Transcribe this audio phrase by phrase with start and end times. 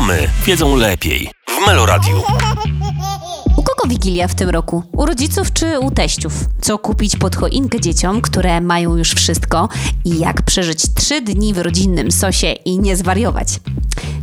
[0.00, 1.30] Mamy wiedzą lepiej.
[1.48, 2.22] W Meloradiu.
[3.56, 4.82] U kogo Wigilia w tym roku?
[4.92, 6.32] U rodziców czy u teściów?
[6.60, 9.68] Co kupić pod choinkę dzieciom, które mają już wszystko?
[10.04, 13.48] I jak przeżyć trzy dni w rodzinnym sosie i nie zwariować?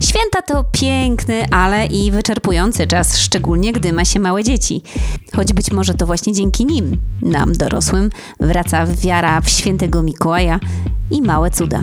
[0.03, 4.81] Święta to piękny, ale i wyczerpujący czas, szczególnie gdy ma się małe dzieci.
[5.35, 10.59] Choć być może to właśnie dzięki nim, nam dorosłym, wraca wiara w świętego Mikołaja
[11.11, 11.81] i małe cuda.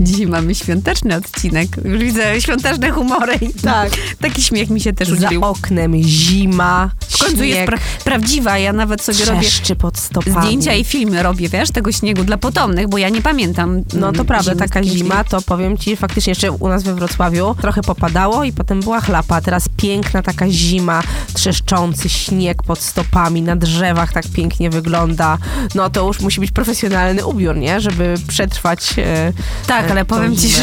[0.00, 1.68] Dzisiaj mamy świąteczny odcinek.
[1.84, 3.34] Już widzę świąteczne humory.
[3.40, 3.90] I Tak.
[4.20, 5.44] Taki śmiech mi się też Za udzielił.
[5.44, 8.58] oknem zima, W końcu jest śnieg, pra- prawdziwa.
[8.58, 10.36] Ja nawet sobie robię trzeszczy pod stopami.
[10.46, 13.76] zdjęcia i filmy robię, wiesz, tego śniegu dla potomnych, bo ja nie pamiętam.
[13.94, 16.82] No to mm, prawda, zimy taka takim zima, to powiem ci, faktycznie jeszcze u nas
[16.82, 19.40] we Wrocławiu trochę popadało i potem była chlapa.
[19.40, 21.02] Teraz piękna taka zima,
[21.34, 25.38] trzeszczący śnieg pod stopami, na drzewach tak pięknie wygląda.
[25.74, 27.80] No to już musi być profesjonalny ubiór, nie?
[27.80, 29.32] Żeby przetrwać e,
[29.66, 30.62] Tak, e, ale powiem ci, że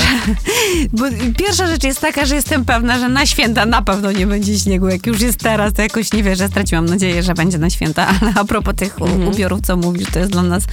[0.94, 1.06] bo
[1.38, 4.88] pierwsza rzecz jest taka, że jestem pewna, że na święta na pewno nie będzie śniegu.
[4.88, 8.32] Jak już jest teraz, to jakoś nie wierzę, straciłam nadzieję, że będzie na święta, ale
[8.36, 9.28] a propos tych Mhm.
[9.28, 10.64] ubiorów, co mówisz, to jest dla nas,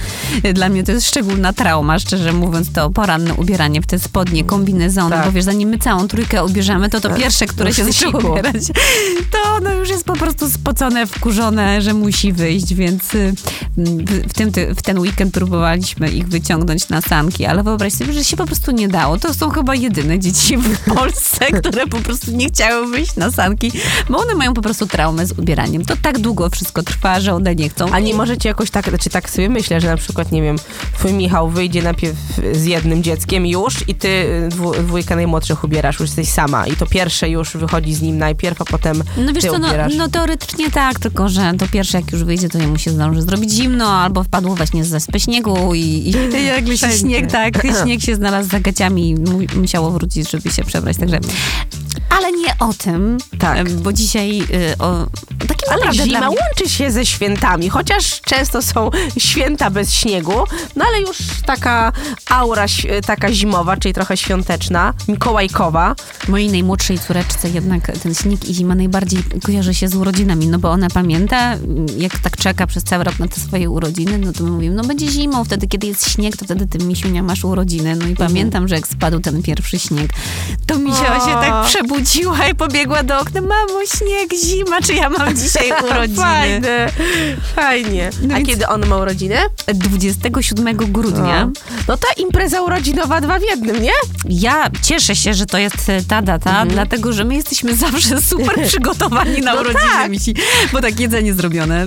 [0.53, 5.15] dla mnie to jest szczególna trauma, szczerze mówiąc, to poranne ubieranie w te spodnie, kombinezony,
[5.15, 5.25] Tak.
[5.25, 7.17] bo wiesz, zanim my całą trójkę ubierzemy, to to Tak.
[7.17, 8.55] pierwsze, które się zaczęło ubierać,
[9.31, 13.33] to ono już jest po prostu spocone, wkurzone, że musi wyjść, więc y,
[14.27, 18.23] w, tym, ty- w ten weekend próbowaliśmy ich wyciągnąć na sanki, ale wyobraź sobie, że
[18.23, 19.17] się po prostu nie dało.
[19.17, 23.71] To są chyba jedyne dzieci w Polsce, które po prostu nie chciały wyjść na sanki,
[24.09, 25.85] bo one mają po prostu traumę z ubieraniem.
[25.85, 27.91] To tak długo wszystko trwa, że one nie chcą.
[27.91, 30.55] A nie możecie jakoś tak, znaczy tak sobie myślę, że na przykład, nie wiem,
[30.97, 32.15] twój Michał wyjdzie najpierw
[32.53, 36.75] z jednym dzieckiem już i ty y, dwu, dwójkę najmłodszych ubierasz, już jesteś sama i
[36.75, 39.93] to pierwsze już wychodzi z nim najpierw, a potem No wiesz ty co, no, ubierasz.
[39.97, 43.51] no teoretycznie tak, tylko że to pierwsze jak już wyjdzie, to jemu się zdąży zrobić
[43.51, 46.13] zimno, albo wpadło właśnie z zaspy śniegu i, i
[46.45, 50.63] jak się śnieg, tak, śnieg się znalazł za gaciami i mu, musiało wrócić, żeby się
[50.63, 51.19] przebrać, także...
[52.17, 53.71] Ale nie o tym, Tak.
[53.71, 55.07] bo dzisiaj y, o
[55.47, 60.33] takim Ale zima dla łączy się ze świętami, chociaż często są święta bez śniegu,
[60.75, 61.91] no ale już taka
[62.29, 65.95] aura ś- taka zimowa, czyli trochę świąteczna, mikołajkowa.
[66.27, 70.71] Mojej najmłodszej córeczce jednak ten śnieg i zima najbardziej kojarzy się z urodzinami, no bo
[70.71, 71.57] ona pamięta,
[71.97, 74.83] jak tak czeka przez cały rok na te swoje urodziny, no to my mówimy, no
[74.83, 77.80] będzie zimą, wtedy kiedy jest śnieg, to wtedy ty misiunia masz urodziny.
[77.81, 80.11] No i pamiętam, że jak spadł ten pierwszy śnieg,
[80.67, 81.25] to misia O.
[81.29, 86.17] się tak przebudziła i pobiegła do okna, mamo, śnieg, zima, czy ja mam dzisiaj urodziny?
[86.21, 86.89] Fajne,
[87.55, 88.09] fajnie.
[88.21, 89.35] No A i kiedy on ma urodziny?
[89.73, 91.45] 27 grudnia.
[91.45, 91.51] No.
[91.87, 93.91] no ta impreza urodzinowa dwa w jednym, nie?
[94.29, 98.67] Ja cieszę się, że to jest e, ta data, dlatego że my jesteśmy zawsze super
[98.67, 100.11] przygotowani na No urodziny tak.
[100.11, 100.33] misi,
[100.73, 101.85] bo tak jedzenie zrobione.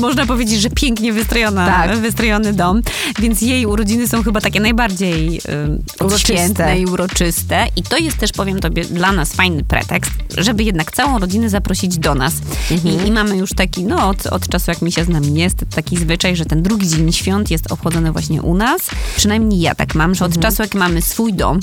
[0.00, 1.96] Można powiedzieć, że pięknie wystrojona, Tak.
[1.98, 2.82] wystrojony dom,
[3.18, 6.78] więc jej urodziny są chyba takie najbardziej y, Uroczyste.
[6.78, 7.66] i uroczyste.
[7.76, 11.98] I to jest też, powiem tobie, dla nas fajny pretekst, żeby jednak całą rodzinę zaprosić
[11.98, 12.34] do nas.
[12.70, 15.56] I, I mamy już taki, no od, od czasu jak mi się z nami jest,
[15.74, 18.80] taki zwyczaj, że ten drugi dzień świąt jest obchodzony właśnie u nas.
[19.16, 21.60] Przynajmniej ja tak mam, że od czasu jak mamy swój dom,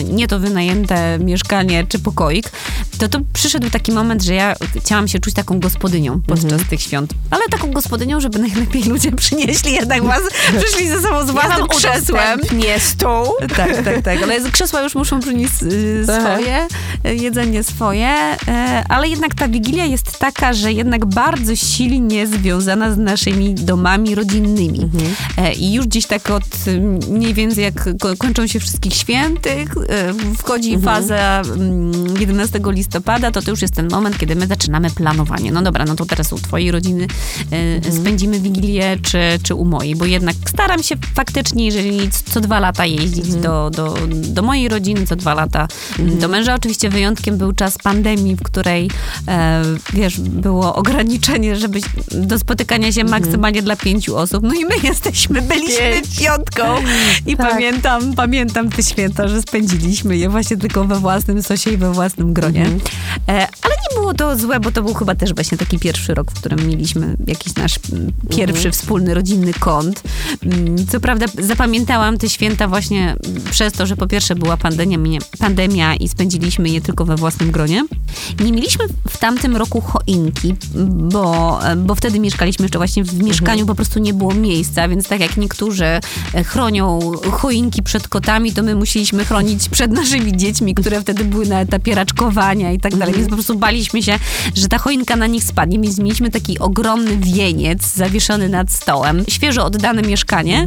[0.00, 2.50] y, nie to wynajęte mieszkanie czy pokoik,
[2.98, 7.14] to to przyszedł taki moment, że ja chciałam się czuć taką gospodynią podczas tych świąt.
[7.30, 10.20] Ale taką gospodynią, żeby najlepiej ludzie przynieśli jednak was,
[10.62, 12.40] przyszli ze sobą z własnym krzesłem.
[12.52, 13.34] Nie stół.
[13.56, 14.22] Tak, tak, tak.
[14.22, 16.66] Ale krzesła już muszą przynieść y, swoje,
[17.06, 18.36] y, jedzenie swoje, y,
[18.88, 24.88] ale jednak ta Wigilia jest taka, że jednak bardzo silnie związana z naszymi domami rodzinnymi.
[25.38, 26.44] E, I już gdzieś tak od
[27.10, 29.68] mniej więcej jak ko- kończą się wszystkich świętych,
[30.38, 35.52] wchodzi faza mm, 11 listopada, to to już jest ten moment, kiedy my zaczynamy planowanie.
[35.52, 37.06] No dobra, no to teraz u twojej rodziny
[37.86, 42.40] y, spędzimy Wigilię, czy, czy u mojej, bo jednak staram się faktycznie, jeżeli c- co
[42.40, 46.54] dwa lata jeździć do, do, do mojej rodziny, co dwa lata do męża.
[46.54, 48.90] Oczywiście wyjątkiem był czas pandemii, w której
[49.28, 54.42] e, wiesz, było ograniczenie, żeby do spotykania się maksymalnie dla pięciu osób.
[54.42, 56.20] No i my jesteśmy, byliśmy Pięć.
[56.20, 56.62] piątką
[57.26, 57.50] i Tak.
[57.50, 62.32] pamiętam, pamiętam te święta, że spędziliśmy je właśnie tylko we własnym sosie i we własnym
[62.32, 62.66] gronie.
[63.28, 66.30] E, ale nie było to złe, bo to był chyba też właśnie taki pierwszy rok,
[66.30, 70.02] w którym mieliśmy jakiś nasz mm, pierwszy wspólny rodzinny kąt.
[70.42, 73.16] Mm, Co prawda zapamiętałam te święta właśnie
[73.50, 77.84] przez to, że po pierwsze była pandemia, pandemia i spędziliśmy je tylko we własnym gronie.
[78.40, 80.54] Nie mieliśmy w tamtym roku choinki,
[80.88, 85.20] bo, bo wtedy mieszkaliśmy jeszcze właśnie w mieszkaniu, po prostu nie było miejsca, więc tak
[85.20, 86.00] jak niektórzy e,
[86.44, 87.00] chronią
[87.32, 91.94] choinki przed kotami, to my musieliśmy chronić przed naszymi dziećmi, które wtedy były na etapie
[91.94, 94.18] raczkowania i tak dalej, więc po prostu baliśmy się,
[94.54, 99.24] że ta choinka na nich spadnie, więc mieliśmy taki ogromny wieniec zawieszony nad stołem.
[99.28, 100.66] Świeżo oddane mieszkanie mieszkanie.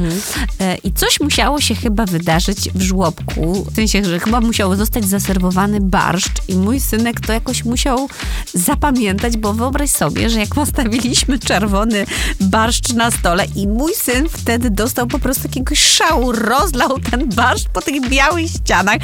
[0.60, 3.66] E, I coś musiało się chyba wydarzyć w żłobku.
[3.72, 8.10] W sensie, że chyba musiał zostać zaserwowany barszcz i mój synek to jakoś musiał
[8.54, 12.06] zapamiętać, bo wyobraź sobie, że jak postawiliśmy czerwony
[12.40, 17.68] barszcz na stole i mój syn wtedy dostał po prostu jakiegoś szału, rozlał ten barszcz
[17.74, 18.98] po tych białych ścianach,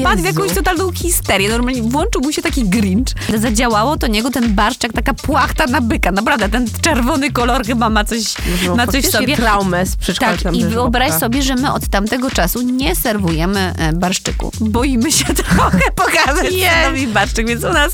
[0.00, 0.38] wpadł w Jezu.
[0.38, 1.48] jakąś totalną histerię.
[1.48, 3.08] Normalnie włączył mu się taki grinch.
[3.38, 6.12] Zadziałało to niego ten barszcz jak taka płachta na byka.
[6.12, 8.20] Naprawdę, ten czerwony kolor chyba ma coś,
[8.66, 9.36] No, ma coś w sobie.
[9.36, 14.52] traumę z Tak, i wyobraź sobie, że my od tamtego czasu nie serwujemy e, barszczyku.
[14.60, 16.70] Boimy się trochę pokazać Jej.
[16.84, 17.92] synowi barszczyk, więc u nas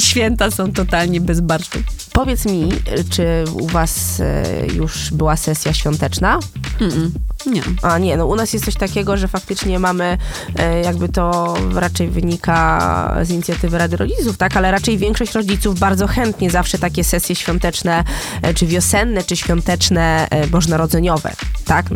[0.00, 1.78] święta są totalnie bez barszczu.
[2.16, 2.68] Powiedz mi,
[3.10, 6.38] czy u was e, już była sesja świąteczna?
[6.80, 7.10] Mm-mm.
[7.46, 7.62] Nie.
[7.82, 10.18] A nie, no u nas jest coś takiego, że faktycznie mamy,
[10.58, 16.06] e, jakby to raczej wynika z inicjatywy Rady Rodziców, tak, ale raczej większość rodziców bardzo
[16.06, 18.04] chętnie zawsze takie sesje świąteczne,
[18.42, 21.32] e, czy wiosenne, czy świąteczne, bożonarodzeniowe,
[21.64, 21.86] tak,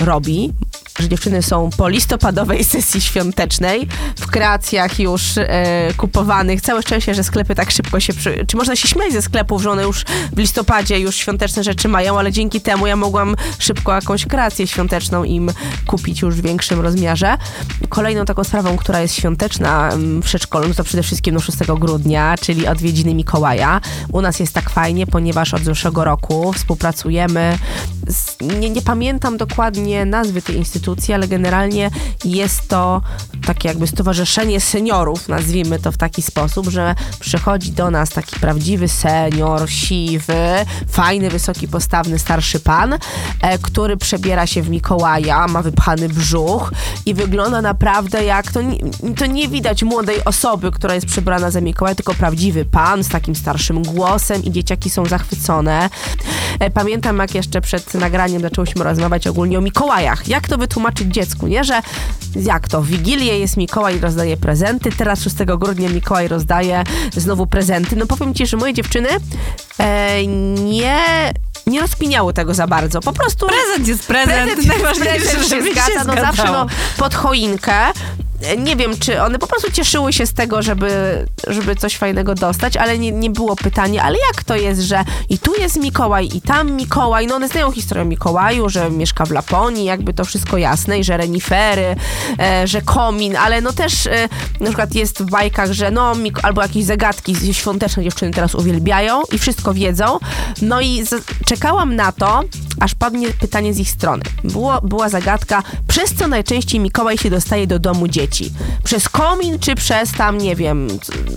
[0.00, 0.52] robi.
[0.98, 6.60] Że dziewczyny są po listopadowej sesji świątecznej, w kreacjach już e, kupowanych.
[6.60, 8.12] Całe szczęście, że sklepy tak szybko się.
[8.12, 8.44] Przy...
[8.46, 12.18] Czy można się śmiać ze sklepów, że one już w listopadzie już świąteczne rzeczy mają,
[12.18, 15.50] ale dzięki temu ja mogłam szybko jakąś kreację świąteczną im
[15.86, 17.38] kupić już w większym rozmiarze.
[17.88, 21.58] Kolejną taką sprawą, która jest świąteczna mm, w przedszkolu, no to przede wszystkim no 6
[21.58, 23.80] grudnia, czyli odwiedziny Mikołaja.
[24.12, 27.58] U nas jest tak fajnie, ponieważ od zeszłego roku współpracujemy.
[28.08, 31.90] Z, nie, nie pamiętam dokładnie nazwy tej instytucji, ale generalnie
[32.24, 33.02] jest to
[33.46, 38.88] takie jakby stowarzyszenie seniorów, nazwijmy to w taki sposób, że przychodzi do nas taki prawdziwy
[38.88, 40.34] senior, siwy,
[40.88, 42.92] fajny, wysoki, postawny, starszy pan,
[43.40, 46.72] e, który przebiera się w Mikołaja, ma wypchany brzuch
[47.06, 48.78] i wygląda naprawdę jak, to nie,
[49.16, 53.34] to nie widać młodej osoby, która jest przebrana za Mikołaja, tylko prawdziwy pan z takim
[53.34, 55.90] starszym głosem i dzieciaki są zachwycone.
[56.60, 60.28] E, Pamiętam, jak jeszcze przed nagraniem zaczęłyśmy rozmawiać ogólnie o Mikołajach.
[60.28, 61.64] Jak to wytłumaczyć dziecku, nie?
[61.64, 61.80] Że
[62.36, 62.82] jak to?
[62.82, 67.96] W Wigilię jest Mikołaj rozdaje prezenty, teraz 6 grudnia Mikołaj rozdaje znowu prezenty.
[67.96, 69.08] No powiem ci, że moje dziewczyny
[69.78, 70.26] e,
[70.56, 70.98] nie,
[71.66, 73.00] nie rozkminiały tego za bardzo.
[73.00, 74.52] Po prostu Prezent jest prezent.
[74.52, 76.66] prezent, Najważniejsze, prezent się zgadza, no zawsze no,
[76.96, 77.74] pod choinkę.
[78.58, 80.90] Nie wiem, czy one po prostu cieszyły się z tego, żeby,
[81.46, 85.38] żeby coś fajnego dostać, ale nie, nie było pytania, ale jak to jest, że i
[85.38, 89.84] tu jest Mikołaj, i tam Mikołaj, no one znają historię Mikołaju, że mieszka w Laponii,
[89.84, 91.96] jakby to wszystko jasne, i że renifery,
[92.40, 94.28] e, że komin, ale no też e,
[94.60, 99.22] na przykład jest w bajkach, że no, Mik- albo jakieś zagadki świąteczne dziewczyny teraz uwielbiają
[99.32, 100.18] i wszystko wiedzą,
[100.62, 101.04] no i
[101.56, 102.42] czekałam na to,
[102.80, 104.22] aż padnie pytanie z ich strony.
[104.44, 108.52] Było, była zagadka, przez co najczęściej Mikołaj się dostaje do domu dzieci?
[108.84, 110.88] Przez komin, czy przez tam, nie wiem,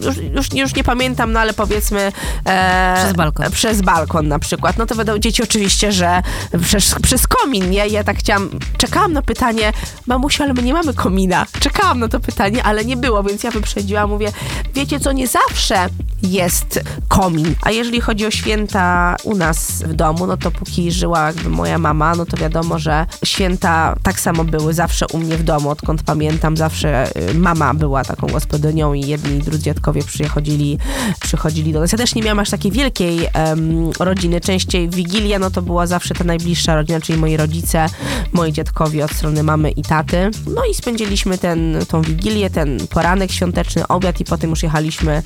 [0.06, 2.12] już, już, już nie pamiętam, no ale powiedzmy...
[2.46, 3.52] E, Przez balkon.
[3.52, 4.78] Przez balkon na przykład.
[4.78, 6.22] No to będą dzieci oczywiście, że
[6.62, 7.88] przez, przez komin, nie?
[7.88, 9.74] Ja tak chciałam, czekałam na pytanie,
[10.08, 11.46] mamusiu, ale my nie mamy komina.
[11.60, 14.32] Czekałam na to pytanie, ale nie było, więc ja wyprzedziłam, mówię,
[14.76, 15.90] wiecie co, nie zawsze
[16.22, 17.56] jest komin.
[17.62, 21.78] A jeżeli chodzi o święta u nas w domu, no to póki żyła jakby moja
[21.78, 26.04] mama, no to wiadomo, że święta tak samo były zawsze u mnie w domu, odkąd
[26.04, 30.78] pamiętam, zawsze y, mama była taką gospodynią i jedni i drudzy dziadkowie przychodzili,
[31.22, 31.92] przychodzili do nas.
[31.92, 34.42] Ja też nie miałam aż takiej wielkiej em, rodziny.
[34.42, 37.86] Częściej Wigilia, no to była zawsze ta najbliższa rodzina, czyli moi rodzice,
[38.34, 40.32] moi dziadkowie od strony mamy i taty.
[40.56, 45.24] No i spędziliśmy ten, tą Wigilię, ten poranek świąteczny, obiad i potem już jechaliśmy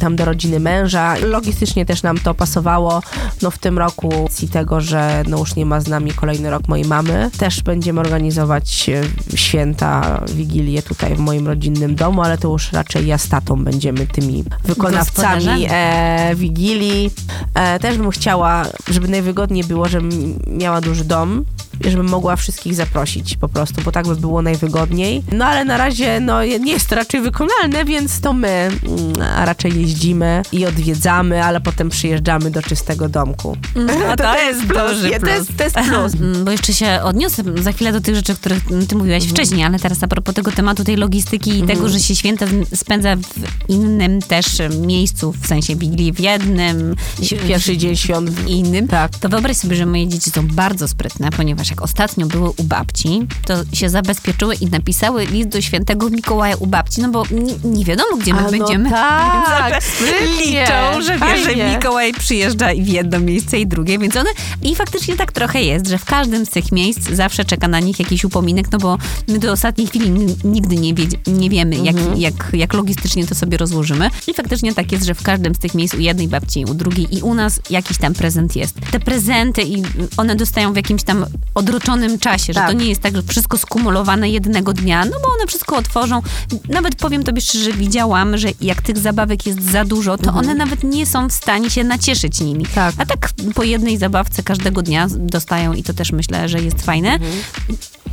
[0.00, 1.14] tam do rodziny męża.
[1.16, 3.02] Logistycznie też nam to pasowało.
[3.42, 6.68] No w tym roku z tego, że no już nie ma z nami kolejny rok
[6.68, 12.48] mojej mamy, też będziemy organizować e, święta, Wigilię tutaj w moim rodzinnym domu, ale to
[12.48, 17.10] już raczej ja z tatą będziemy tymi wykonawcami e, Wigilii.
[17.54, 21.44] E, też bym chciała, żeby najwygodniej było, żebym miała duży dom,
[21.84, 25.22] żebym mogła wszystkich zaprosić po prostu, bo tak by było najwygodniej.
[25.32, 29.44] No ale na razie no, nie jest to raczej wykonalne, więc to my mm, a
[29.44, 33.56] raczej jeździmy i odwiedzamy, ale potem przyjeżdżamy do czystego domku.
[33.76, 35.30] No to, jest duży Nie, plus.
[35.30, 36.12] To jest, to jest plus.
[36.44, 39.36] Bo jeszcze się odniosę za chwilę do tych rzeczy, o których ty mówiłaś Mhm.
[39.36, 43.16] wcześniej, ale teraz a propos tego tematu tej logistyki i tego, że się święta spędza
[43.16, 43.22] w
[43.68, 44.46] innym też
[44.80, 46.96] miejscu, w sensie Wigilii w jednym,
[47.48, 49.18] Pierwszy dzień świąt w innym, Tak.
[49.18, 53.26] to wyobraź sobie, że moje dzieci są bardzo sprytne, ponieważ jak ostatnio były u babci,
[53.46, 57.84] to się zabezpieczyły i napisały list do świętego Mikołaja u babci, no bo nie, nie
[57.84, 58.90] wiadomo, gdzie my A no będziemy.
[58.90, 60.60] tak, Więc sprytnie.
[60.60, 61.74] liczą, że wiesz, że.
[61.76, 64.30] Mikołaj przyjeżdża i w jedno miejsce i drugie, więc one
[64.62, 67.98] i faktycznie tak trochę jest, że w każdym z tych miejsc zawsze czeka na nich
[67.98, 68.98] jakiś upominek, no bo
[69.28, 70.10] my do ostatniej chwili
[70.44, 74.10] nigdy nie, wie, nie wiemy, jak, jak, jak logistycznie to sobie rozłożymy.
[74.26, 77.16] I faktycznie tak jest, że w każdym z tych miejsc u jednej babci, u drugiej
[77.16, 78.74] i u nas jakiś tam prezent jest.
[78.90, 79.82] Te prezenty i
[80.16, 81.26] one dostają w jakimś tam
[81.60, 82.68] odroczonym czasie, Tak.
[82.68, 86.22] że to nie jest tak, że wszystko skumulowane jednego dnia, no bo one wszystko otworzą.
[86.68, 90.84] Nawet powiem tobie szczerze, widziałam, że jak tych zabawek jest za dużo, to one nawet
[90.84, 92.66] nie są w stanie się nacieszyć nimi.
[92.74, 92.94] Tak.
[92.98, 97.18] A tak po jednej zabawce każdego dnia dostają i to też myślę, że jest fajne.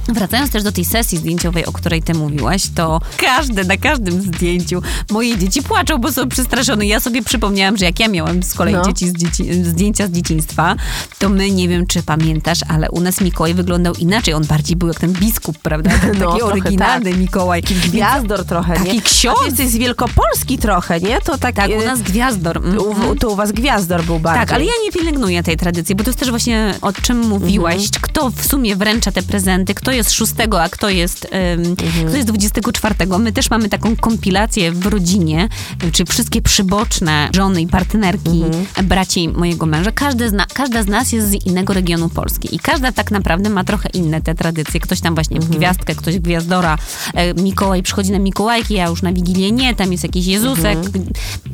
[0.08, 4.82] Wracając też do tej sesji zdjęciowej, o której ty mówiłaś, to każde, na każdym zdjęciu
[5.12, 6.86] moje dzieci płaczą, bo są przestraszone.
[6.86, 8.84] Ja sobie przypomniałam, że jak ja miałam z kolei No.
[8.86, 10.75] dzieci z dzieci, zdjęcia z dzieciństwa,
[11.20, 14.34] to my, nie wiem czy pamiętasz, ale u nas Mikołaj wyglądał inaczej.
[14.34, 15.89] On bardziej był jak ten biskup, prawda?
[16.01, 17.62] Ten No, taki oryginalny Mikołaj.
[17.62, 19.01] Gwiazdor trochę, Taki nie?
[19.01, 19.38] ksiądz.
[19.39, 21.22] A ty jesteś z Wielkopolski trochę, nie?
[21.22, 22.58] To tak, Tak, u e, nas gwiazdor.
[22.58, 23.10] Mhm.
[23.10, 24.46] u, to u was Gwiazdor był bardziej.
[24.46, 27.75] Tak, ale ja nie pielęgnuję tej tradycji, bo to jest też właśnie o czym mówiłaś.
[27.75, 27.92] Mhm.
[28.01, 31.75] Kto w sumie wręcza te prezenty, kto jest 6, a kto jest, Mhm.
[32.08, 32.96] kto jest 24.
[33.20, 35.50] My też mamy taką kompilację w rodzinie,
[35.91, 38.65] czy wszystkie przyboczne żony i partnerki Mhm.
[38.88, 39.91] braci mojego męża.
[39.91, 43.63] Każdy zna, każda z nas jest z innego regionu Polski i każda tak naprawdę ma
[43.63, 44.79] trochę inne te tradycje.
[44.79, 45.53] Ktoś tam właśnie Mhm.
[45.53, 46.77] w gwiazdkę, ktoś gwiazdora,
[47.13, 50.77] e, Mikołaj przychodzi na Mikołajki, ja już na Wigilię nie, tam jest jakiś Jezusek.
[50.77, 51.06] Mhm.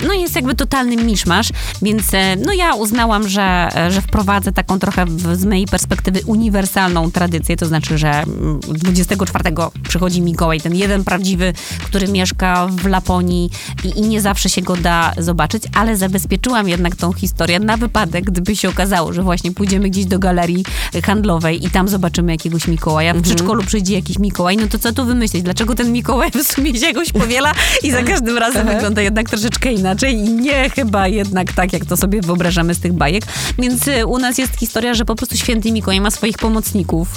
[0.07, 1.49] No jest jakby totalny miszmasz,
[1.81, 6.19] więc e, no ja uznałam, że, e, że wprowadzę taką trochę w, z mojej perspektywy
[6.25, 9.43] uniwersalną tradycję, to znaczy, że mm, 24
[9.87, 11.53] przychodzi Mikołaj, ten jeden prawdziwy,
[11.83, 13.49] który mieszka w Laponii
[13.83, 18.25] i, i nie zawsze się go da zobaczyć, ale zabezpieczyłam jednak tą historię na wypadek,
[18.25, 20.65] gdyby się okazało, że właśnie pójdziemy gdzieś do galerii
[21.05, 25.05] handlowej i tam zobaczymy jakiegoś Mikołaja, w przedszkolu przyjdzie jakiś Mikołaj, no to co tu
[25.05, 25.43] wymyślić?
[25.43, 27.51] Dlaczego ten Mikołaj w sumie się jakoś powiela
[27.83, 31.97] i za każdym razem wygląda jednak troszeczkę inaczej i nie chyba jednak tak, jak to
[31.97, 33.23] sobie wyobrażamy z tych bajek.
[33.59, 37.07] Więc y, u nas jest historia, że po prostu święty Mikołaj ma swoich pomocników.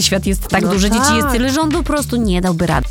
[0.00, 1.16] Świat jest tak No dzieci tak.
[1.16, 2.88] jest tyle, że on po prostu nie dałby rady.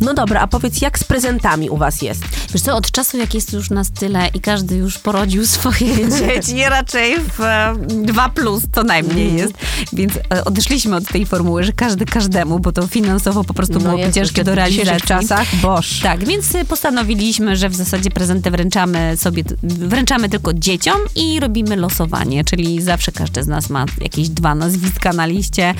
[0.00, 2.22] No dobra, a powiedz, jak z prezentami u was jest?
[2.52, 6.64] Wiesz co, od czasu jak jest już nas tyle i każdy już porodził swoje dzieci,
[6.68, 9.52] raczej w e, 2 plus co najmniej jest,
[9.92, 14.00] więc e, odeszliśmy od tej formuły, że każdy każdemu, bo to finansowo po prostu byłoby
[14.00, 15.08] Jezu, ciężkie do w realizacji.
[15.08, 16.00] czasach, boż.
[16.00, 21.76] Tak, więc y, postanowiliśmy, że w zasadzie prezenty wręczamy sobie, wręczamy tylko dzieciom i robimy
[21.76, 25.74] losowanie, czyli zawsze każdy z nas ma jakieś dwa nazwiska na liście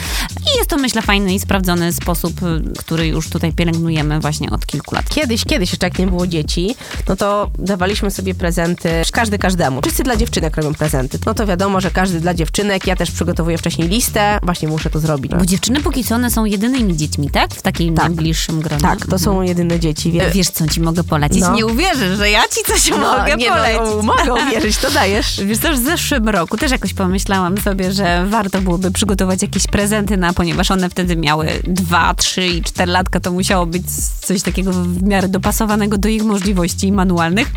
[0.55, 2.41] i jest to myślę fajny i sprawdzony sposób,
[2.79, 5.09] który już tutaj pielęgnujemy właśnie od kilku lat.
[5.09, 6.75] Kiedyś, kiedyś jeszcze jak nie było dzieci,
[7.09, 9.81] no to dawaliśmy sobie prezenty, każdy każdemu.
[9.83, 11.19] Wszyscy dla dziewczynek robią prezenty.
[11.27, 12.87] No to wiadomo, że każdy dla dziewczynek.
[12.87, 14.39] Ja też przygotowuję wcześniej listę.
[14.43, 15.33] Właśnie muszę to zrobić.
[15.33, 17.55] Bo dziewczyny póki co one są jedynymi dziećmi, tak?
[17.55, 18.05] W takim Tak.
[18.09, 18.83] najbliższym gronie.
[18.83, 20.13] Tak, to są jedyne dzieci.
[20.13, 20.31] Wie...
[20.31, 21.41] Wiesz, co ci mogę polecić?
[21.41, 21.55] No.
[21.55, 23.81] Nie uwierzysz, że ja ci coś mogę nie, polecić.
[23.97, 25.41] No, mogę uwierzyć, to dajesz.
[25.45, 30.17] Wiesz co, w zeszłym roku też jakoś pomyślałam sobie, że warto byłoby przygotować jakieś prezenty
[30.17, 33.85] na, ponieważ one wtedy miały dwa, trzy i cztery latka, to musiało być
[34.21, 37.51] coś takiego w miarę dopasowanego do ich możliwości manualnych.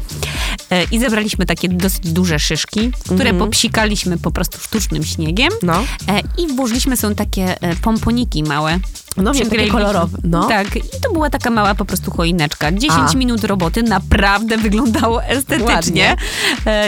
[0.72, 5.74] E, I zebraliśmy takie dosyć duże szyszki, które popsikaliśmy po prostu sztucznym śniegiem No.
[6.08, 8.80] e, i włożyliśmy są takie e, pomponiki małe.
[9.18, 10.18] No wiem, takie kolorowe.
[10.24, 10.48] No.
[10.48, 12.72] Tak, i to była taka mała po prostu choineczka.
[12.72, 13.18] 10 A.
[13.18, 16.16] minut roboty, naprawdę wyglądało estetycznie Ładnie.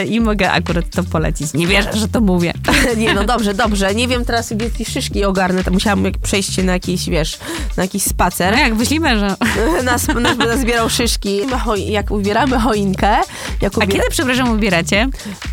[0.08, 1.54] i mogę akurat to polecić.
[1.54, 2.54] Nie wierzę, że to mówię.
[2.96, 3.94] Nie, no dobrze, dobrze.
[3.94, 7.38] Nie wiem teraz, gdzie ci szyszki ogarnę, to musiałam przejść na jakiś, wiesz,
[7.76, 8.58] na jakiś No spacer.
[8.58, 9.36] jak myślimy, że...
[9.84, 11.40] Nas, nas będę zbierał szyszki.
[11.86, 13.16] Jak ubieramy choinkę,
[13.60, 13.86] jak A ubiera...
[13.92, 15.08] kiedy, przepraszam, ubieracie?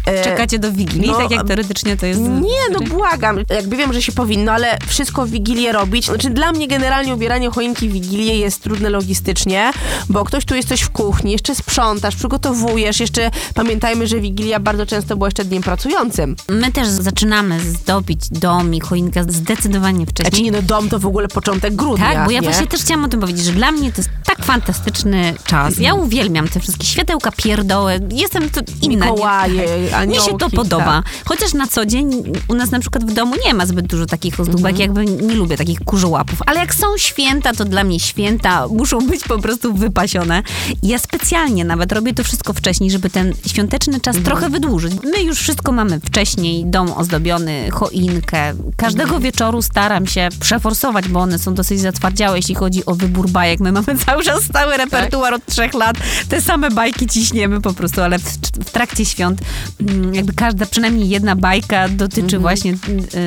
[0.06, 2.22] E, Czekacie do Wigilii, no, tak jak teoretycznie to jest...
[2.22, 3.40] Nie, no błagam.
[3.50, 6.06] Jakby wiem, że się powinno, ale wszystko w Wigilię robić.
[6.06, 9.72] Znaczy dla mnie generalnie ubieranie choinki w Wigilię jest trudne logistycznie,
[10.10, 14.86] bo ktoś tu jest coś w kuchni, jeszcze sprzątasz, przygotowujesz, jeszcze pamiętajmy, że Wigilia bardzo
[14.86, 16.36] często była jeszcze dniem pracującym.
[16.50, 20.44] My też zaczynamy zdobić dom i choinkę zdecydowanie Znaczy wcześniej.
[20.44, 22.48] nie no, dom to w ogóle początek grudnia, Tak, bo ja nie?
[22.48, 25.78] właśnie też chciałam o tym powiedzieć, że dla mnie to jest tak fantastyczny czas.
[25.80, 28.00] Ja uwielbiam te wszystkie światełka, pierdoły.
[28.12, 29.06] Jestem to inna.
[29.06, 29.12] nie?
[29.12, 30.32] Mikołaje, Mnie aniołki.
[30.32, 30.86] się to podoba.
[30.86, 31.06] tak.
[31.26, 34.40] Chociaż na co dzień u nas na przykład w domu nie ma zbyt dużo takich
[34.40, 34.78] ozdóbek, Mhm.
[34.80, 36.40] jakby nie lubię takich kurzołapów.
[36.46, 40.44] Ale jak są święta, to dla mnie święta muszą być po prostu wypasione.
[40.84, 44.24] Ja specjalnie nawet robię to wszystko wcześniej, żeby ten świąteczny czas Mhm.
[44.26, 44.94] trochę wydłużyć.
[45.04, 48.54] My już wszystko mamy wcześniej, dom ozdobiony, choinkę.
[48.78, 49.22] Każdego Mhm.
[49.22, 50.71] wieczoru staram się przeforsować,
[51.10, 53.60] bo one są dosyć zatwardziałe, jeśli chodzi o wybór bajek.
[53.60, 55.98] My mamy cały czas stały repertuar od trzech lat.
[56.30, 58.24] Te same bajki ciśniemy po prostu, ale w,
[58.66, 59.42] w trakcie świąt
[59.80, 62.74] mm, jakby każda, przynajmniej jedna bajka dotyczy właśnie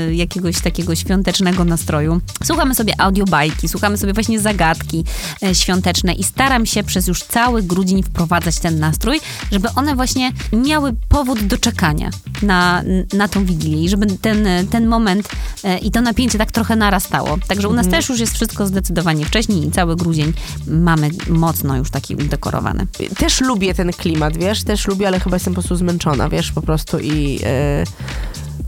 [0.08, 2.20] y, jakiegoś takiego świątecznego nastroju.
[2.44, 5.04] Słuchamy sobie audiobajki, słuchamy sobie właśnie zagadki
[5.42, 9.20] e, świąteczne i staram się przez już cały grudzień wprowadzać ten nastrój,
[9.52, 12.10] żeby one właśnie miały powód do czekania
[12.42, 12.82] na,
[13.12, 15.28] na tą Wigilię i żeby ten, ten moment
[15.64, 17.33] e, i to napięcie tak trochę narastało.
[17.48, 20.32] Także u nas też już jest wszystko zdecydowanie wcześniej i cały grudzień
[20.66, 22.86] mamy mocno już taki udekorowany.
[23.18, 26.62] Też lubię ten klimat, wiesz, też lubię, ale chyba jestem po prostu zmęczona, wiesz, po
[26.62, 27.40] prostu i...
[27.44, 27.84] e,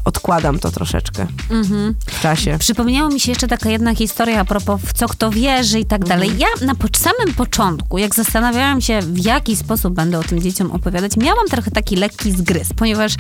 [0.05, 1.26] odkładam to troszeczkę
[2.07, 2.57] w czasie.
[2.59, 6.05] Przypomniało mi się jeszcze taka jedna historia a propos w co kto wierzy i tak
[6.05, 6.31] dalej.
[6.38, 10.71] Ja na po, samym początku, jak zastanawiałam się, w jaki sposób będę o tym dzieciom
[10.71, 13.14] opowiadać, miałam trochę taki lekki zgryz, ponieważ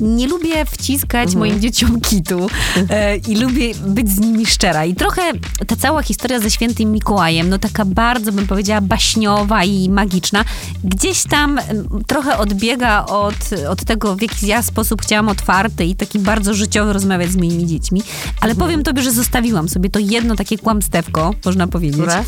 [0.00, 2.46] nie lubię wciskać moim dzieciom kitu
[2.90, 4.84] e, i lubię być z nimi szczera.
[4.84, 5.22] I trochę
[5.66, 10.44] ta cała historia ze świętym Mikołajem, no taka bardzo bym powiedziała baśniowa i magiczna,
[10.84, 11.60] gdzieś tam
[12.06, 13.34] trochę odbiega od,
[13.68, 17.66] od tego, w jaki ja sposób chciałam otwarty i taki bardzo życiowy rozmawiać z moimi
[17.66, 18.02] dziećmi.
[18.40, 22.00] Ale powiem tobie, że zostawiłam sobie to jedno takie kłamstewko, można powiedzieć.
[22.00, 22.24] Które?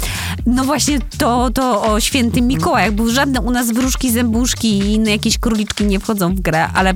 [0.47, 2.93] No właśnie to, to o świętym Mikołaju.
[2.93, 6.95] Bo żadne u nas wróżki, zębuszki i inne jakieś króliczki nie wchodzą w grę, ale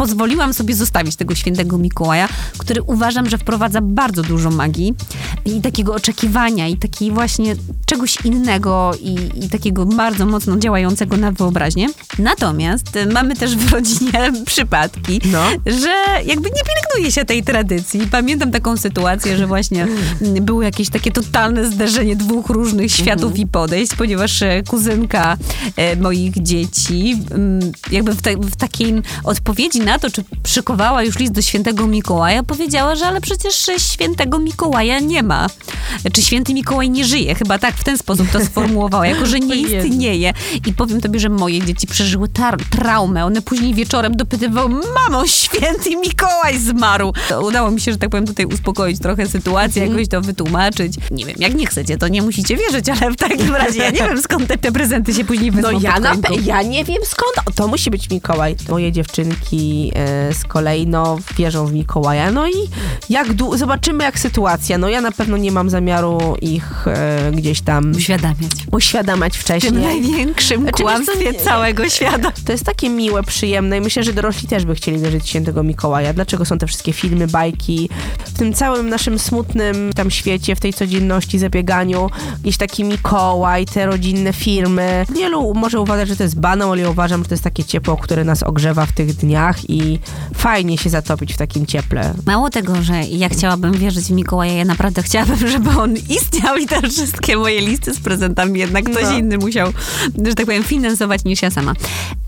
[0.00, 2.28] pozwoliłam sobie zostawić tego świętego Mikołaja,
[2.58, 4.94] który uważam, że wprowadza bardzo dużo magii
[5.44, 11.32] i takiego oczekiwania i takiej właśnie czegoś innego i, i takiego bardzo mocno działającego na
[11.32, 11.88] wyobraźnię.
[12.18, 15.44] Natomiast y, mamy też w rodzinie przypadki, No.
[15.66, 15.94] że
[16.26, 18.00] jakby nie pielęgnuje się tej tradycji.
[18.10, 19.86] Pamiętam taką sytuację, że właśnie
[20.22, 25.36] mm, było jakieś takie totalne zderzenie dwóch różnych światów i podejść, ponieważ e, kuzynka
[25.76, 31.18] e, moich dzieci mm, jakby w, te, w takiej odpowiedzi na to, czy przykowała już
[31.18, 35.46] list do świętego Mikołaja, powiedziała, że ale przecież świętego Mikołaja nie ma.
[36.12, 37.34] Czy święty Mikołaj nie żyje?
[37.34, 40.32] Chyba tak w ten sposób to sformułowała, jako że nie istnieje.
[40.66, 43.24] I powiem tobie, że moje dzieci przeżyły tar- traumę.
[43.24, 47.12] One później wieczorem dopytywały, mamo, święty Mikołaj zmarł.
[47.28, 50.92] To udało mi się, że tak powiem, tutaj uspokoić trochę sytuację, jakoś to wytłumaczyć.
[51.10, 53.98] Nie wiem, jak nie chcecie, to nie musicie wierzyć, ale w takim razie ja nie
[53.98, 57.56] wiem, skąd te, te prezenty się później wezmą No ja, na, ja nie wiem skąd.
[57.56, 58.56] To musi być Mikołaj.
[58.68, 62.30] Moje dziewczynki e, z kolei no, wierzą w Mikołaja.
[62.30, 62.52] No i
[63.10, 64.78] jak zobaczymy jak sytuacja.
[64.78, 68.52] No ja na pewno nie mam zamiaru ich e, gdzieś tam Uświadamiać.
[68.72, 69.72] uświadamiać Tym wcześniej.
[69.72, 72.32] największym Znaczy, kłamstwie całego świata.
[72.46, 75.62] To jest takie miłe, przyjemne i myślę, że dorośli też by chcieli wierzyć w świętego
[75.62, 76.12] Mikołaja.
[76.12, 77.88] Dlaczego są te wszystkie filmy, bajki?
[78.24, 82.10] W tym całym naszym smutnym tam świecie, w tej codzienności, zabieganiu,
[82.42, 85.06] gdzieś taki Mikołaj, te rodzinne filmy.
[85.14, 87.96] Wielu może uważać, że to jest banał, ale ja uważam, że to jest takie ciepło,
[87.96, 89.98] które nas ogrzewa w tych dniach i
[90.34, 92.14] fajnie się zatopić w takim cieple.
[92.26, 96.66] Mało tego, że ja chciałabym wierzyć w Mikołaja, ja naprawdę chciałabym, żeby on istniał i
[96.66, 99.18] te wszystkie moje listy z prezentami jednak ktoś No.
[99.18, 99.72] inny musiał,
[100.26, 101.74] że tak powiem, finansować niż ja sama.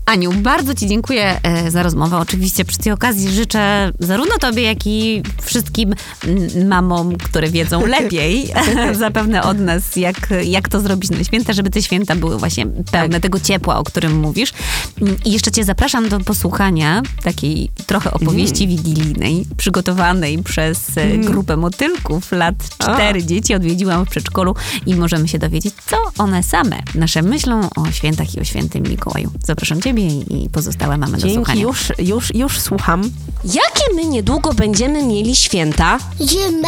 [0.05, 2.17] Aniu, bardzo Ci dziękuję e, za rozmowę.
[2.17, 8.53] Oczywiście przy tej okazji życzę zarówno Tobie, jak i wszystkim mm, mamom, które wiedzą lepiej
[8.93, 13.19] zapewne od nas, jak, jak to zrobić na święta, żeby te święta były właśnie pełne
[13.19, 14.53] tego ciepła, o którym mówisz.
[15.01, 21.57] Mm, I jeszcze Cię zapraszam do posłuchania takiej trochę opowieści wigilijnej, przygotowanej przez e, grupę
[21.57, 23.55] motylków lat cztery dzieci.
[23.55, 28.39] Odwiedziłam w przedszkolu i możemy się dowiedzieć, co one same nasze myślą o świętach i
[28.39, 29.31] o świętym Mikołaju.
[29.45, 30.07] Zapraszam Ciebie
[30.43, 31.61] i pozostałe mamy do Dzięki, słuchania.
[31.61, 33.11] już, już, już słucham.
[33.45, 35.99] Jakie my niedługo będziemy mieli święta?
[36.21, 36.67] Zimę.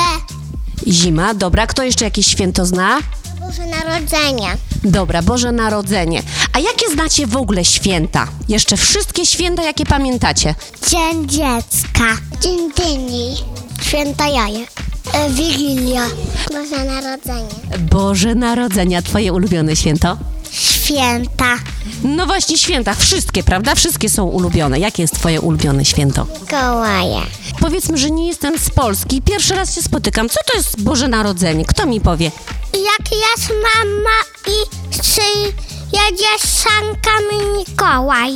[0.88, 1.68] Zima, dobra.
[1.68, 2.98] Kto jeszcze jakieś święto zna?
[3.40, 4.58] Boże Narodzenie.
[4.84, 6.24] Dobra, Boże Narodzenie.
[6.54, 8.28] A jakie znacie w ogóle święta?
[8.50, 10.56] Jeszcze wszystkie święta, jakie pamiętacie?
[10.90, 12.18] Dzień dziecka.
[12.42, 13.36] Dzień dyni.
[13.82, 14.70] Święta jajek.
[15.14, 16.06] E, Wigilia.
[16.52, 17.78] Boże Narodzenie.
[17.92, 20.18] Boże Narodzenia, twoje ulubione święto?
[20.60, 21.56] Święta.
[22.04, 22.94] No właśnie, święta.
[22.94, 23.76] Wszystkie, prawda?
[23.76, 24.80] Wszystkie są ulubione.
[24.80, 26.28] Jakie jest twoje ulubione święto?
[26.50, 27.22] Kołaje.
[27.60, 29.22] Powiedzmy, że nie jestem z Polski.
[29.22, 30.30] Pierwszy raz się spotykam.
[30.30, 31.66] Co to jest Boże Narodzenie?
[31.66, 32.32] Kto mi powie?
[32.74, 38.36] Jak jest mama i przyjedzie z sankami Mikołaj.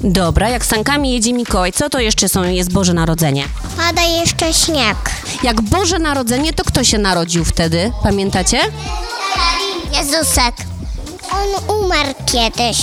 [0.00, 3.44] Dobra, jak sankami jedzie Mikołaj, co to jeszcze są, jest Boże Narodzenie?
[3.76, 4.96] Pada jeszcze śnieg.
[5.42, 7.92] Jak Boże Narodzenie, to kto się narodził wtedy?
[8.02, 8.58] Pamiętacie?
[9.98, 10.54] Jezusek.
[11.30, 12.78] On umarł kiedyś.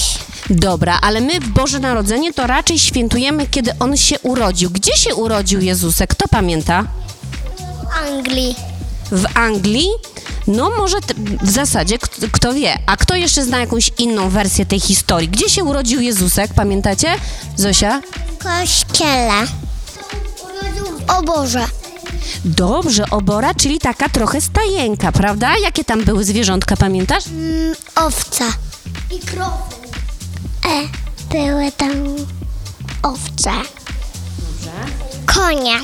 [0.49, 4.69] Dobra, ale my w Boże Narodzenie to raczej świętujemy, kiedy On się urodził.
[4.69, 6.09] Gdzie się urodził Jezusek?
[6.09, 6.83] Kto pamięta?
[8.07, 8.55] Anglii.
[9.11, 9.87] W Anglii?
[10.47, 10.97] No może
[11.41, 12.79] w zasadzie kto, kto wie.
[12.85, 15.29] A kto jeszcze zna jakąś inną wersję tej historii?
[15.29, 16.53] Gdzie się urodził Jezusek?
[16.53, 17.07] Pamiętacie?
[17.55, 18.01] Zosia?
[18.39, 19.47] W kościele.
[21.07, 21.67] O Boże.
[22.45, 25.57] Dobrze, obora, czyli taka trochę stajenka, prawda?
[25.63, 27.27] Jakie tam były zwierzątka, pamiętasz?
[27.27, 28.45] Mm, owca.
[29.11, 29.51] I krowy.
[30.65, 30.87] E,
[31.33, 31.91] były tam
[33.03, 33.51] owce.
[35.25, 35.75] Konie.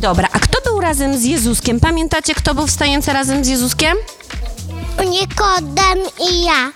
[0.00, 1.80] Dobra, a kto był razem z Jezuskiem?
[1.80, 3.96] Pamiętacie, kto był wstający razem z Jezuskiem?
[5.10, 5.98] Nikodem
[6.30, 6.72] i ja.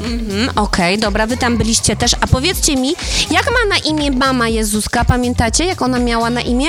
[0.00, 2.14] Mm, Okej, dobra, wy tam byliście też.
[2.20, 2.94] A powiedzcie mi,
[3.30, 5.04] jak ma na imię mama Jezuska?
[5.04, 6.68] Pamiętacie, jak ona miała na imię?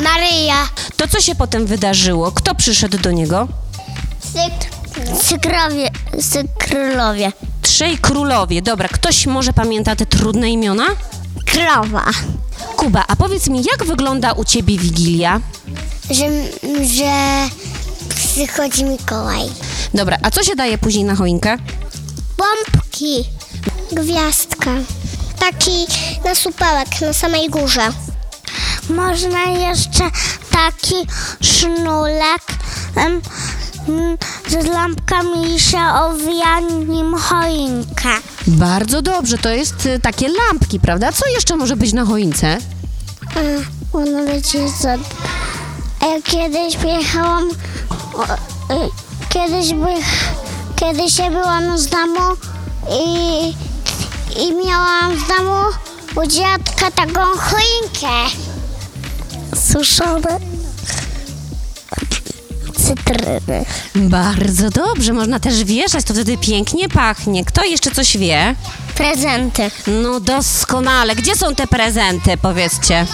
[0.00, 0.68] Maryja.
[0.96, 2.32] To co się potem wydarzyło?
[2.32, 3.48] Kto przyszedł do niego?
[4.32, 4.70] Syk,
[5.22, 7.32] sykrowie, sykrólowie.
[7.62, 8.62] Trzej królowie.
[8.62, 10.86] Dobra, ktoś może pamięta te trudne imiona?
[11.46, 12.04] Krowa.
[12.76, 15.40] Kuba, a powiedz mi, jak wygląda u ciebie Wigilia?
[16.10, 16.24] Że,
[16.86, 17.12] że
[18.14, 19.46] przychodzi Mikołaj.
[19.94, 21.56] Dobra, a co się daje później na choinkę?
[22.44, 23.24] Bombki.
[23.92, 24.70] Gwiazdka.
[25.38, 25.86] Taki
[26.24, 27.88] nasupełek na samej górze.
[28.90, 30.10] Można jeszcze
[30.52, 30.94] taki
[31.40, 32.42] sznurek
[32.96, 33.20] em,
[33.88, 38.08] m, z lampkami i się owija nim choinkę.
[38.46, 41.12] Bardzo dobrze, to jest y, takie lampki, prawda?
[41.12, 42.58] Co jeszcze może być na choince?
[43.34, 44.58] A, ono leci.
[46.00, 47.50] A ja kiedyś jechałam...
[48.14, 48.24] o,
[48.74, 48.88] y,
[49.28, 49.86] Kiedyś by...
[50.80, 52.36] Kiedyś ja byłam z domu
[52.90, 53.54] i...
[54.40, 55.64] I miałam w domu
[56.16, 58.36] u dziadka taką choinkę.
[59.54, 60.38] Suszone
[62.76, 63.64] cytryny.
[63.94, 67.44] Bardzo dobrze, można też wieszać, to wtedy pięknie pachnie.
[67.44, 68.54] Kto jeszcze coś wie?
[68.94, 69.70] Prezenty.
[69.86, 71.14] No doskonale.
[71.16, 73.06] Gdzie są te prezenty, powiedzcie?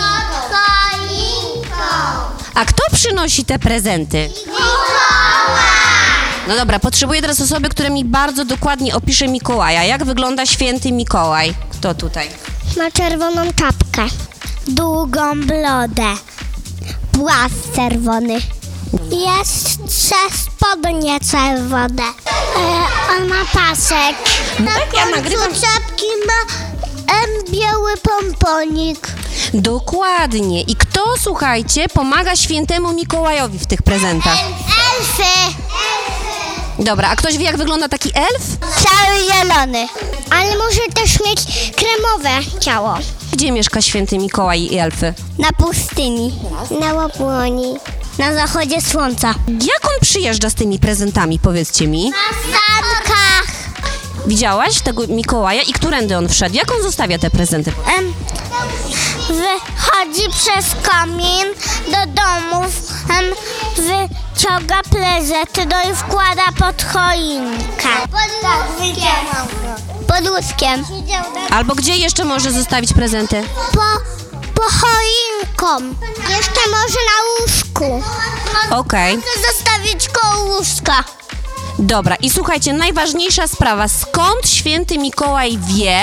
[2.54, 4.30] A kto przynosi te prezenty?
[6.48, 9.84] No dobra, potrzebuję teraz osoby, która mi bardzo dokładnie opisze Mikołaja.
[9.84, 11.54] Jak wygląda święty Mikołaj?
[11.70, 12.28] Kto tutaj?
[12.78, 14.14] Ma czerwoną czapkę.
[14.68, 16.14] Długą brodę.
[17.12, 18.34] Płas czerwony.
[19.10, 22.02] Jest ze spodnie czerwone.
[22.02, 24.16] E, on ma pasek.
[24.58, 25.48] No tak, ja nagrywam.
[25.52, 26.54] czapki ma
[27.14, 29.08] em, biały pomponik.
[29.54, 30.62] Dokładnie.
[30.62, 34.38] I kto, słuchajcie, pomaga świętemu Mikołajowi w tych prezentach?
[34.98, 35.56] Elfy.
[36.86, 38.42] Dobra, a ktoś wie, jak wygląda taki elf?
[38.60, 39.88] Cały zielony.
[40.30, 41.40] Ale może też mieć
[41.76, 42.98] kremowe ciało.
[43.32, 45.14] Gdzie mieszka święty Mikołaj i elfy?
[45.38, 46.34] Na pustyni.
[46.80, 47.76] Na łapłoni.
[48.18, 49.34] Na zachodzie słońca.
[49.48, 52.10] Jak on przyjeżdża z tymi prezentami, powiedzcie mi?
[52.10, 52.16] Na
[52.48, 53.46] statkach.
[54.26, 56.54] Widziałaś tego Mikołaja i którędy on wszedł?
[56.54, 57.72] Jak on zostawia te prezenty?
[57.98, 58.14] Em,
[59.28, 61.46] wychodzi przez komin
[61.86, 62.74] do domów,
[63.18, 63.34] em,
[64.36, 67.88] wyciąga prezenty no i wkłada pod choinkę.
[68.10, 68.30] Pod
[68.78, 69.06] łóżkiem.
[70.08, 70.84] Pod łóżkiem.
[71.50, 73.42] Albo gdzie jeszcze może zostawić prezenty?
[73.72, 73.80] Po,
[74.54, 75.94] po choinką.
[76.28, 78.02] Jeszcze może na łóżku.
[78.70, 79.16] Okej.
[79.16, 81.04] Może zostawić koło łóżka.
[81.78, 83.88] Dobra, i słuchajcie, najważniejsza sprawa.
[83.88, 86.00] Skąd święty Mikołaj wie,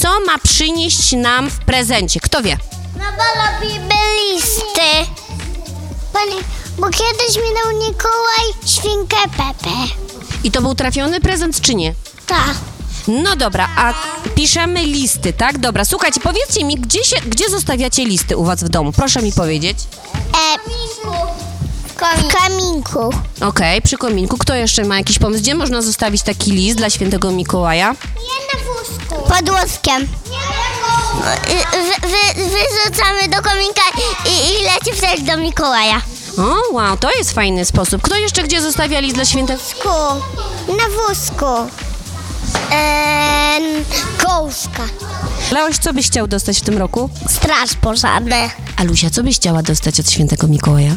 [0.00, 2.20] co ma przynieść nam w prezencie?
[2.20, 2.56] Kto wie?
[2.98, 3.94] No bo lubimy
[4.32, 5.10] listy.
[6.12, 6.36] Pani,
[6.78, 9.76] bo kiedyś minął Mikołaj świnkę Pepę.
[10.44, 11.94] I to był trafiony prezent, czy nie?
[12.26, 12.54] Tak.
[13.08, 13.94] No dobra, a
[14.34, 15.58] piszemy listy, tak?
[15.58, 18.92] Dobra, słuchajcie, powiedzcie mi, gdzie, się, gdzie zostawiacie listy u was w domu?
[18.92, 19.78] Proszę mi powiedzieć.
[20.34, 20.58] E,
[21.94, 23.10] w kaminku.
[23.40, 24.38] Okej, przy kominku.
[24.38, 25.42] Kto jeszcze ma jakiś pomysł?
[25.42, 27.90] Gdzie można zostawić taki list dla świętego Mikołaja?
[27.90, 29.30] Nie na wózku.
[29.32, 30.08] Pod łóżkiem.
[31.46, 33.82] Wy, wy, wyrzucamy do kominka
[34.26, 36.02] i, i leci wtedy do Mikołaja.
[36.38, 38.02] O, wow, to jest fajny sposób.
[38.02, 39.60] Kto jeszcze gdzie zostawia list dla świętego?
[39.62, 39.88] Wózku.
[40.68, 41.70] Na wózku.
[42.72, 43.84] Eee,
[44.26, 44.82] kołska.
[45.52, 47.10] Leoś, co byś chciał dostać w tym roku?
[47.28, 48.36] Straż pożarna.
[48.76, 50.96] Alusia, co byś chciała dostać od świętego Mikołaja?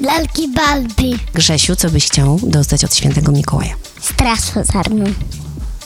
[0.00, 1.18] Lalki Balbi.
[1.34, 3.74] Grzesiu, co byś chciał dostać od świętego Mikołaja?
[4.00, 5.04] Straż pożarną.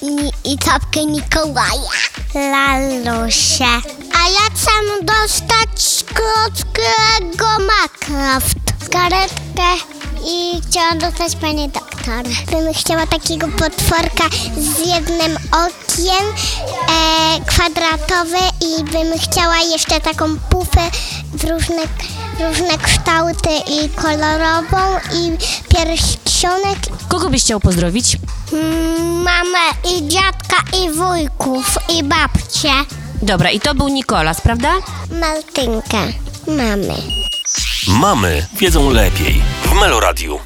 [0.02, 1.90] I, I czapkę Mikołaja.
[2.34, 3.64] Lalusie.
[4.14, 4.70] A ja chcę
[5.02, 8.69] dostać krótkiego Minecraft.
[8.90, 9.87] Karetkę
[10.26, 12.24] i chciałam dostać pani doktor.
[12.50, 14.24] Bym chciała takiego potworka
[14.59, 16.26] z jednym okiem
[16.88, 20.90] e, kwadratowe i bym chciała jeszcze taką pufę
[21.33, 21.83] w różne,
[22.48, 25.37] różne kształty i kolorową i
[25.74, 28.16] pierścionek Kogo byś chciał pozdrowić?
[28.53, 29.59] Mm, Mamę
[29.96, 32.72] i dziadka i wujków i babcię.
[33.22, 34.72] Dobra, i to był Nikolas, prawda?
[35.20, 35.98] Maltynkę
[36.46, 36.94] mamy.
[37.98, 40.40] Mamy wiedzą lepiej w Meloradiu.